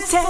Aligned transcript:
to 0.00 0.06
tell. 0.06 0.29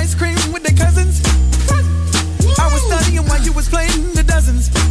ice 0.00 0.14
cream 0.14 0.34
with 0.50 0.62
their 0.62 0.76
cousins. 0.76 1.20
I 2.58 2.72
was 2.72 2.82
studying 2.86 3.26
while 3.26 3.42
you 3.42 3.52
was 3.52 3.68
playing 3.68 4.14
the 4.14 4.22
dozens. 4.22 4.89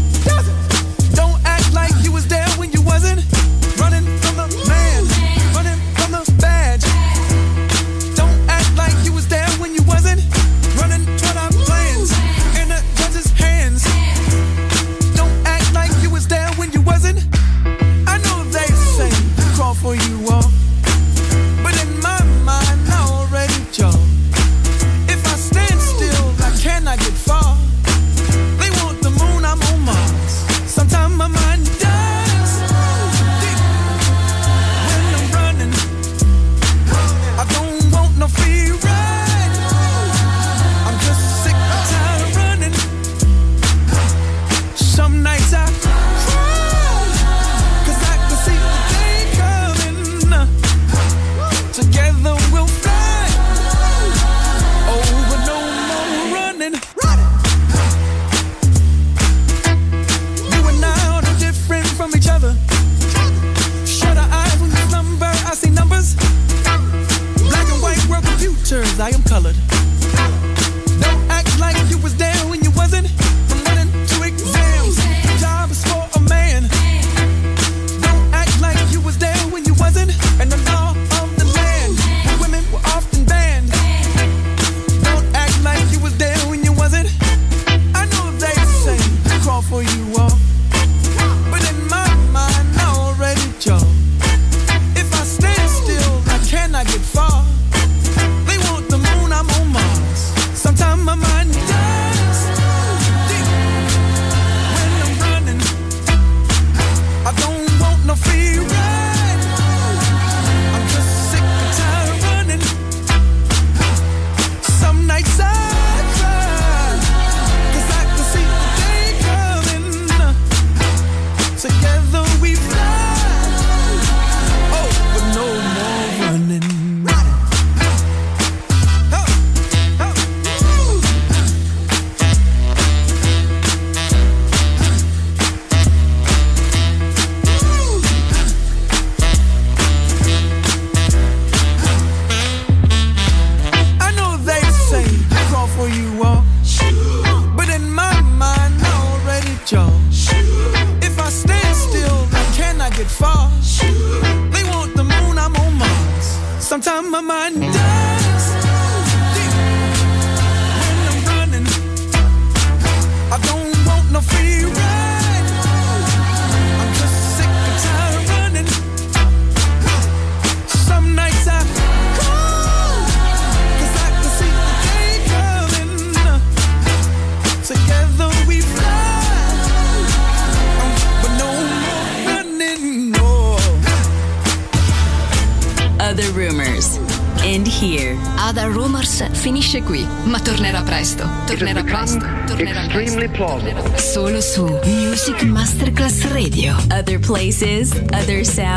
Radio. 197.61 197.89
Other 198.13 198.43
places, 198.43 198.68